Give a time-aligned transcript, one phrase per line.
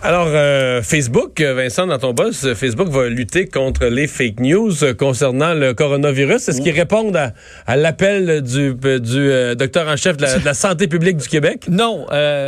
[0.00, 4.38] Alors, euh, Facebook, euh, Vincent, dans ton boss, euh, Facebook va lutter contre les fake
[4.38, 6.48] news concernant le coronavirus.
[6.48, 7.18] Est-ce qu'ils répondent
[7.66, 11.64] à, l'appel du, du docteur en chef de la, santé publique du Québec?
[11.78, 12.06] Non,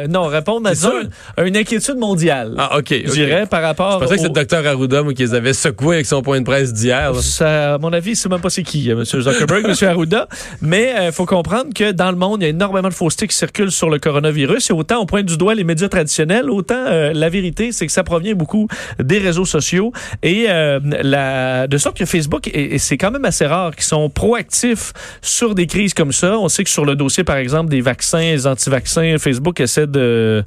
[0.08, 2.54] non, répondre à une inquiétude mondiale.
[2.58, 2.88] Ah, OK.
[2.90, 3.92] Je dirais par rapport.
[3.94, 6.44] Je pensais que c'est le docteur Arruda qui les avait secoués avec son point de
[6.44, 7.12] presse d'hier.
[7.40, 9.04] À mon avis, c'est même pas c'est qui, M.
[9.04, 9.88] Zuckerberg, M.
[9.88, 10.26] Arruda.
[10.62, 13.36] Mais il faut comprendre que dans le monde, il y a énormément de faussetés qui
[13.36, 14.70] circulent sur le coronavirus.
[14.70, 17.28] Et autant on pointe du doigt les médias traditionnels, autant la
[17.72, 18.68] c'est que ça provient beaucoup
[18.98, 23.46] des réseaux sociaux et euh, la, de sorte que Facebook, et, c'est quand même assez
[23.46, 26.38] rare, qu'ils sont proactifs sur des crises comme ça.
[26.38, 30.44] On sait que sur le dossier, par exemple, des vaccins, des anti-vaccins, Facebook essaie de...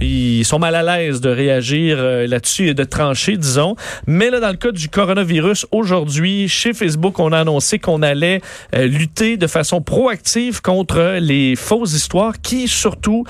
[0.00, 3.76] Ils sont mal à l'aise de réagir euh, là-dessus et de trancher, disons.
[4.06, 8.40] Mais là, dans le cas du coronavirus, aujourd'hui, chez Facebook, on a annoncé qu'on allait
[8.74, 13.24] euh, lutter de façon proactive contre les fausses histoires qui, surtout,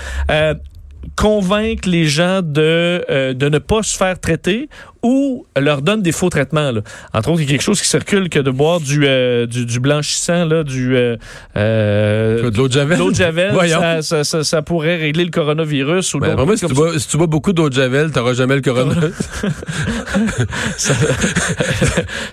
[1.16, 4.69] convaincre les gens de, euh, de ne pas se faire traiter
[5.03, 6.70] ou leur donne des faux traitements.
[6.70, 6.81] Là.
[7.12, 9.67] Entre autres, il y a quelque chose qui circule que de boire du, euh, du,
[9.67, 10.97] du, blanchissant, là, du...
[10.97, 11.17] Euh,
[11.56, 12.98] euh de l'eau de Javel?
[12.98, 13.53] L'eau de Javel,
[14.03, 16.14] ça, ça, ça, pourrait régler le coronavirus.
[16.14, 18.34] Ou ben, moi, si, tu bois, si tu bois beaucoup d'eau de Javel, tu n'auras
[18.34, 19.12] jamais le coronavirus.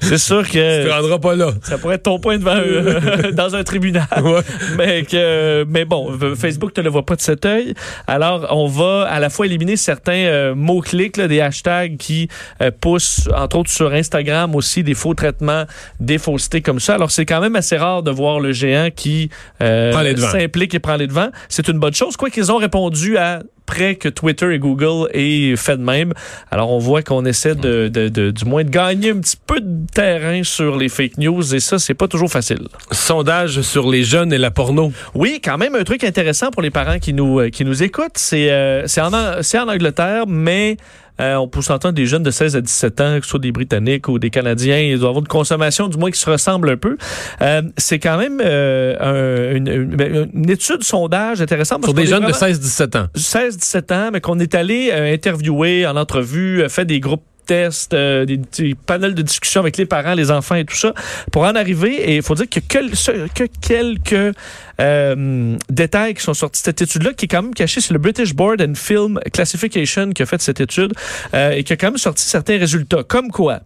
[0.02, 0.84] C'est sûr que...
[0.84, 1.52] Tu te rendras pas là.
[1.64, 4.06] Ça pourrait être ton point devant euh, dans un tribunal.
[4.22, 4.42] Ouais.
[4.78, 7.74] Mais, que, mais bon, Facebook ne le voit pas de cet œil.
[8.06, 12.30] Alors, on va à la fois éliminer certains mots-clics, des hashtags qui
[12.62, 15.66] euh, pousse, entre autres sur Instagram aussi, des faux traitements,
[16.00, 16.96] des faussetés comme ça.
[16.96, 19.30] Alors, c'est quand même assez rare de voir le géant qui
[19.62, 21.30] euh, s'implique et prend les devants.
[21.48, 22.18] C'est une bonne chose.
[22.18, 26.14] Quoi qu'ils ont répondu à près que Twitter et Google aient fait de même.
[26.50, 30.42] Alors, on voit qu'on essaie de, du moins de gagner un petit peu de terrain
[30.44, 32.68] sur les fake news et ça, c'est pas toujours facile.
[32.92, 34.92] Sondage sur les jeunes et la porno.
[35.14, 38.18] Oui, quand même un truc intéressant pour les parents qui nous, euh, qui nous écoutent.
[38.18, 40.78] C'est euh, en, en Angleterre, mais
[41.20, 43.52] euh, on peut s'entendre des jeunes de 16 à 17 ans, que ce soit des
[43.52, 46.78] Britanniques ou des Canadiens, ils doivent avoir une consommation du moins qui se ressemble un
[46.78, 46.98] peu.
[47.42, 51.84] Euh, c'est quand même euh, une, une, une, étude sondage intéressante.
[51.84, 53.08] Sur des jeunes de 16-17 ans.
[53.16, 58.76] 16-17 ans, mais qu'on est allé interviewer en entrevue, fait des groupes tests, euh, des,
[58.86, 60.94] panels de discussion avec les parents, les enfants et tout ça,
[61.32, 61.96] pour en arriver.
[61.96, 64.38] Et il faut dire que, que, quelques
[64.80, 68.00] euh, détails qui sont sortis de cette étude-là, qui est quand même caché, c'est le
[68.00, 70.94] British Board and Film Classification qui a fait cette étude
[71.34, 73.04] euh, et qui a quand même sorti certains résultats.
[73.04, 73.62] Comme quoi,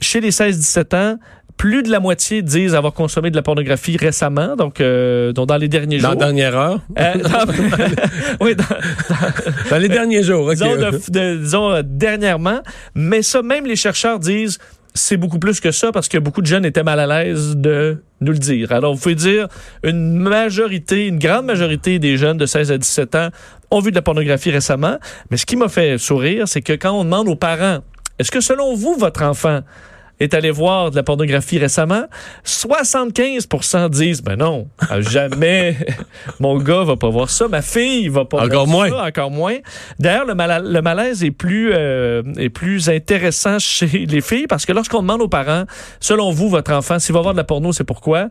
[0.00, 1.18] chez les 16-17 ans,
[1.56, 5.68] plus de la moitié disent avoir consommé de la pornographie récemment, donc, euh, dans les
[5.68, 6.10] derniers jours.
[6.10, 6.80] Dans la dernière heure?
[6.98, 7.14] Euh,
[8.40, 8.54] oui,
[9.70, 10.50] dans, les derniers jours.
[10.52, 12.60] Disons, euh, dernièrement.
[12.94, 14.58] Mais ça, même les chercheurs disent
[14.94, 18.02] c'est beaucoup plus que ça parce que beaucoup de jeunes étaient mal à l'aise de
[18.20, 18.72] nous le dire.
[18.72, 19.46] Alors, vous pouvez dire,
[19.82, 23.28] une majorité, une grande majorité des jeunes de 16 à 17 ans
[23.70, 24.96] ont vu de la pornographie récemment.
[25.30, 27.80] Mais ce qui m'a fait sourire, c'est que quand on demande aux parents,
[28.18, 29.60] est-ce que selon vous, votre enfant
[30.20, 32.04] est allé voir de la pornographie récemment,
[32.44, 34.68] 75% disent ben non,
[35.00, 35.76] jamais
[36.40, 38.90] mon gars va pas voir ça, ma fille va pas encore voir moins.
[38.90, 39.56] ça, encore moins.
[39.98, 44.72] D'ailleurs, le, le, malaise est plus euh, est plus intéressant chez les filles parce que
[44.72, 45.64] lorsqu'on demande aux parents,
[46.00, 48.28] selon vous, votre enfant, s'il va voir de la porno, c'est pourquoi?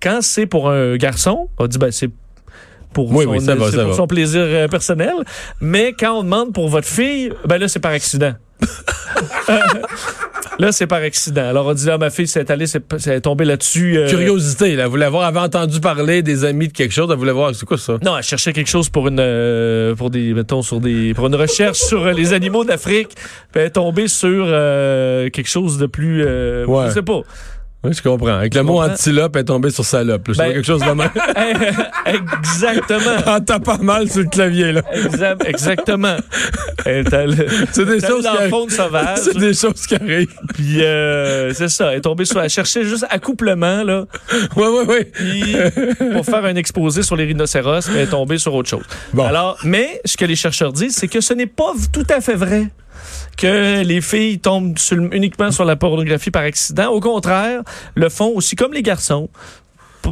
[0.00, 2.10] Quand c'est pour un garçon, on dit ben c'est
[2.94, 3.08] pour,
[3.94, 5.14] son, plaisir euh, personnel.
[5.60, 8.34] Mais quand on demande pour votre fille, ben là, c'est par accident.
[10.58, 11.48] là, c'est par accident.
[11.48, 13.98] Alors, on dit, là, ma fille s'est allée, c'est tombée là-dessus.
[13.98, 14.86] Euh, Curiosité, là.
[14.86, 17.66] Vous voulez avoir, avait entendu parler des amis de quelque chose, elle voulait voir, c'est
[17.66, 17.98] quoi ça?
[18.02, 21.36] Non, elle cherchait quelque chose pour une, euh, pour des, mettons, sur des, pour une
[21.36, 23.14] recherche sur les animaux d'Afrique.
[23.14, 26.88] Puis elle est tombée sur quelque chose de plus, ouais.
[26.88, 27.20] je sais pas.
[27.84, 28.38] Oui, je comprends.
[28.38, 30.22] Avec le mot antilope, elle est tombée sur salope.
[30.28, 31.10] Je ben, quelque chose de même.
[32.06, 33.00] exactement.
[33.34, 34.82] En tapant mal sur le clavier, là.
[35.44, 36.16] exactement.
[36.84, 39.18] c'est des choses qui sauvage.
[39.18, 40.34] C'est des choses qui arrivent.
[40.54, 41.92] Puis, euh, c'est ça.
[41.92, 42.40] Elle est tombée sur...
[42.40, 44.04] Elle cherchait juste accouplement, là.
[44.56, 45.04] Oui, oui, oui.
[45.12, 45.56] Puis,
[46.12, 48.84] pour faire un exposé sur les rhinocéros, elle est tombée sur autre chose.
[49.12, 49.24] Bon.
[49.24, 52.36] Alors, mais, ce que les chercheurs disent, c'est que ce n'est pas tout à fait
[52.36, 52.68] vrai
[53.36, 54.76] que les filles tombent
[55.12, 56.90] uniquement sur la pornographie par accident.
[56.90, 57.62] Au contraire,
[57.94, 59.28] le font aussi comme les garçons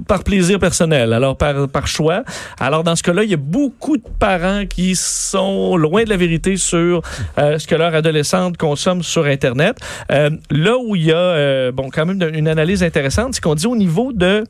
[0.00, 2.24] par plaisir personnel, alors par, par choix.
[2.58, 6.16] Alors dans ce cas-là, il y a beaucoup de parents qui sont loin de la
[6.16, 7.02] vérité sur
[7.38, 9.76] euh, ce que leur adolescente consomme sur Internet.
[10.10, 13.54] Euh, là où il y a, euh, bon, quand même une analyse intéressante, c'est qu'on
[13.54, 14.44] dit au niveau de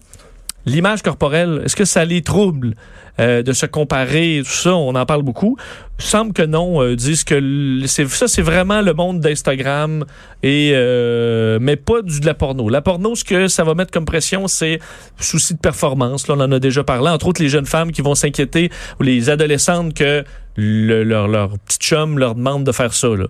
[0.67, 2.75] l'image corporelle, est-ce que ça les trouble?
[3.21, 5.57] Euh, de se comparer, tout ça, on en parle beaucoup.
[5.99, 7.39] Semble que non, euh, disent que
[7.87, 10.05] ça, c'est vraiment le monde d'Instagram,
[10.43, 12.69] et euh, mais pas du, de la porno.
[12.69, 14.79] La porno, ce que ça va mettre comme pression, c'est
[15.21, 16.27] souci de performance.
[16.29, 17.09] Là, on en a déjà parlé.
[17.11, 20.25] Entre autres, les jeunes femmes qui vont s'inquiéter, ou les adolescentes que
[20.57, 23.09] le- leur, leur petit chum leur demande de faire ça.
[23.09, 23.27] Là.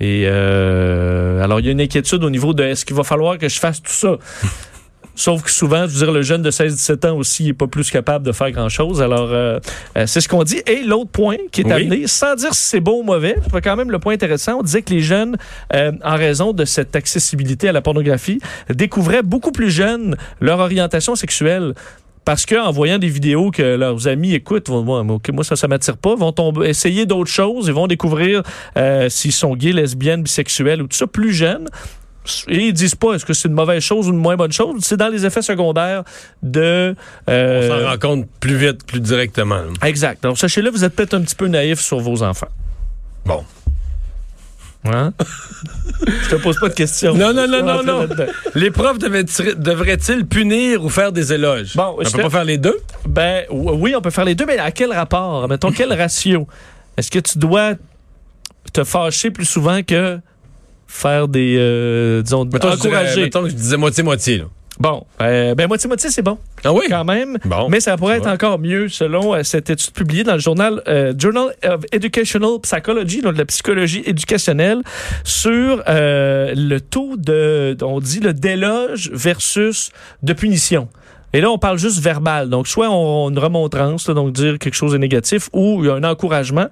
[0.00, 3.38] Et euh, alors, il y a une inquiétude au niveau de est-ce qu'il va falloir
[3.38, 4.16] que je fasse tout ça?
[5.16, 7.88] Sauf que souvent, je veux dire, le jeune de 16-17 ans aussi n'est pas plus
[7.90, 9.00] capable de faire grand-chose.
[9.00, 9.60] Alors, euh,
[9.96, 10.60] euh, c'est ce qu'on dit.
[10.66, 11.72] Et l'autre point qui est Oui.
[11.72, 14.62] amené, sans dire si c'est bon ou mauvais, c'est quand même le point intéressant, on
[14.62, 15.36] disait que les jeunes,
[15.72, 18.40] euh, en raison de cette accessibilité à la pornographie,
[18.70, 21.74] découvraient beaucoup plus jeunes leur orientation sexuelle.
[22.24, 25.68] Parce qu'en voyant des vidéos que leurs amis écoutent, vont moi, moi, moi ça, ça
[25.68, 28.42] m'attire pas, vont tomber, essayer d'autres choses et vont découvrir
[28.78, 31.68] euh, s'ils sont gays, lesbiennes, bisexuels ou tout ça plus jeunes.
[32.48, 34.82] Et ils disent pas est-ce que c'est une mauvaise chose ou une moins bonne chose?
[34.82, 36.04] C'est dans les effets secondaires
[36.42, 36.94] de.
[37.26, 39.62] On euh, s'en rend compte plus vite, plus directement.
[39.82, 40.22] Exact.
[40.22, 42.48] Donc sachez-le, vous êtes peut-être un petit peu naïf sur vos enfants.
[43.26, 43.44] Bon.
[44.84, 45.12] Hein?
[46.06, 47.14] Je te pose pas de questions.
[47.14, 48.08] Non, non, non, non, non.
[48.54, 51.74] Les profs devraient-ils punir ou faire des éloges?
[51.74, 52.78] Bon, on peut pas faire les deux?
[53.08, 55.48] Ben ou- oui, on peut faire les deux, mais à quel rapport?
[55.48, 56.46] Mettons, quel ratio?
[56.96, 57.74] Est-ce que tu dois
[58.72, 60.18] te fâcher plus souvent que
[60.86, 63.22] faire des, euh, disons, Mettons, je dirais- encourager?
[63.22, 64.38] mettons que je disais moitié-moitié.
[64.38, 64.44] là.
[64.80, 66.86] Bon, euh, ben moitié-moitié, c'est bon Ah oui?
[66.88, 67.38] quand même.
[67.44, 67.68] Bon.
[67.68, 71.14] Mais ça pourrait être encore mieux selon euh, cette étude publiée dans le journal euh,
[71.16, 74.78] Journal of Educational Psychology, donc de la psychologie éducationnelle,
[75.22, 79.90] sur euh, le taux de, on dit, le d'éloge versus
[80.24, 80.88] de punition.
[81.32, 82.48] Et là, on parle juste verbal.
[82.48, 85.90] Donc, soit on, une remontrance, là, donc dire quelque chose de négatif, ou il y
[85.90, 86.66] a un encouragement.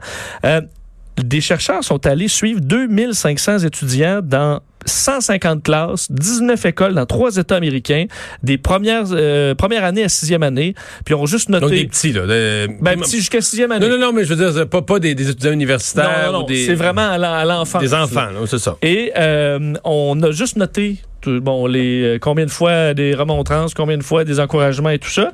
[1.22, 7.54] Des chercheurs sont allés suivre 2500 étudiants dans 150 classes, 19 écoles dans trois États
[7.56, 8.06] américains,
[8.42, 10.74] des premières, euh, première année à sixième année,
[11.04, 11.60] puis ont juste noté...
[11.66, 12.22] Donc des petits, là.
[12.26, 13.86] de- ben, petit jusqu'à sixième année.
[13.86, 16.32] Non, non, non, mais je veux dire, c'est pas, pas des, des étudiants universitaires Non,
[16.32, 17.78] non, non, des, c'est vraiment à l'en- à l'enfant.
[17.78, 18.76] des enfants, là, c'est ça.
[18.82, 23.72] Et euh, on a juste noté tout- bon les euh, combien de fois des remontrances,
[23.72, 25.32] combien de fois des encouragements et tout ça.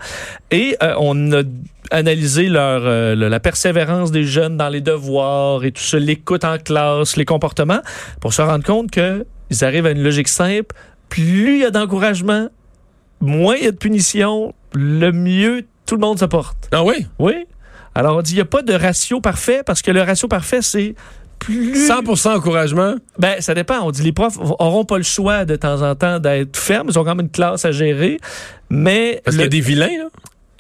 [0.51, 1.43] Et euh, on a
[1.91, 6.59] analysé leur euh, la persévérance des jeunes dans les devoirs et tout ça, l'écoute en
[6.59, 7.81] classe, les comportements,
[8.21, 10.77] pour se rendre compte que ils arrivent à une logique simple.
[11.09, 12.49] Plus il y a d'encouragement,
[13.21, 16.69] moins il y a de punition, le mieux tout le monde se porte.
[16.71, 17.07] Ah oui?
[17.19, 17.33] Oui.
[17.95, 20.61] Alors on dit il n'y a pas de ratio parfait parce que le ratio parfait
[20.61, 20.95] c'est
[21.39, 22.97] plus 100 encouragement?
[23.19, 23.81] ben, ça dépend.
[23.83, 26.89] On dit les profs auront pas le choix de temps en temps d'être fermes.
[26.91, 28.19] Ils ont quand même une classe à gérer.
[28.71, 30.09] Mais Parce qu'il y a des vilains, là.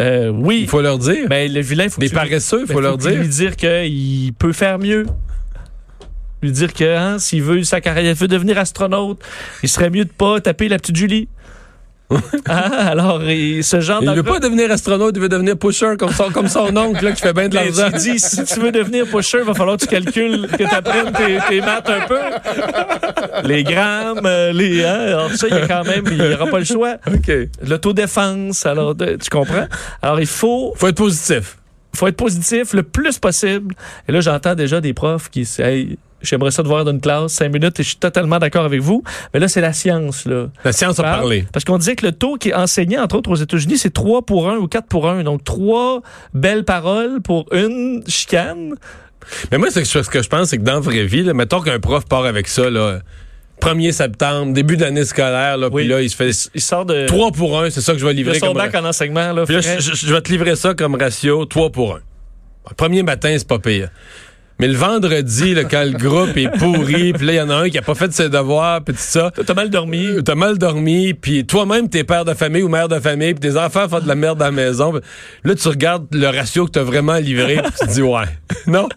[0.02, 1.28] euh, oui, Il faut leur dire.
[1.28, 3.20] ben, le vilain, faut des que paresseux, il ben, faut leur que tu dire.
[3.20, 5.06] lui dire qu'il peut faire mieux.
[6.42, 9.20] Lui dire que hein, s'il veut sa carrière, il veut devenir astronaute,
[9.64, 11.28] il serait mieux de pas taper la petite Julie.
[12.50, 16.12] Ah, alors, et ce genre Il veut pas devenir astronaute, il veut devenir pusher comme
[16.12, 17.90] son, comme son oncle là, qui fait bien de l'argent.
[17.92, 20.64] tu dis, si tu veux devenir pusher, il va falloir que tu calcules, que tu
[20.64, 22.18] apprennes tes, tes maths un peu.
[23.44, 24.84] Les grammes, euh, les.
[24.84, 26.96] Hein, alors, ça, il y a quand même, il n'y aura pas le choix.
[27.06, 27.30] OK.
[27.66, 29.66] L'autodéfense, alors, tu comprends?
[30.00, 31.58] Alors, il faut, Faut être positif.
[31.94, 33.74] faut être positif le plus possible.
[34.08, 37.00] Et là, j'entends déjà des profs qui disent, hey, j'aimerais ça te voir dans une
[37.00, 39.02] classe, cinq minutes, et je suis totalement d'accord avec vous.
[39.34, 40.48] Mais là, c'est la science, là.
[40.64, 41.44] La science a parlé.
[41.52, 44.22] Parce qu'on disait que le taux qui est enseigné, entre autres aux États-Unis, c'est 3
[44.22, 45.22] pour 1 ou 4 pour 1.
[45.24, 46.02] Donc, trois
[46.34, 48.74] belles paroles pour une chicane.
[49.52, 51.60] Mais moi, c'est ce que je pense, c'est que dans la vraie vie, là, mettons
[51.60, 53.00] qu'un prof part avec ça, là,
[53.60, 55.82] 1er septembre, début d'année scolaire, là, Oui.
[55.82, 58.06] puis là, il se fait Il sort de, 3 pour 1, c'est ça que je
[58.06, 59.32] vais livrer son comme bac en enseignement.
[59.32, 62.00] Là, Puis là, je, je- je vais te livrer ça comme ratio 3 pour 1.
[62.70, 63.88] Le premier matin, c'est pas pire.
[64.60, 67.54] Mais le vendredi, là, quand le groupe est pourri, puis là, il y en a
[67.54, 69.30] un qui a pas fait ses devoirs, puis tout ça.
[69.46, 70.22] T'as mal dormi.
[70.24, 73.56] T'as mal dormi, puis toi-même, t'es père de famille ou mère de famille, puis tes
[73.56, 74.92] enfants font de la merde à la maison.
[75.44, 78.24] Là, tu regardes le ratio que t'as vraiment livré, puis tu te dis, ouais.
[78.66, 78.88] Non?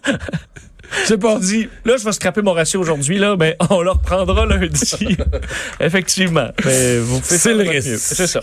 [1.04, 1.38] Sais pas.
[1.38, 5.16] Dis, là, je vais scraper mon ratio aujourd'hui, là, mais on le reprendra lundi.
[5.80, 6.48] Effectivement.
[6.64, 7.98] Mais vous C'est le risque.
[7.98, 8.40] C'est ça.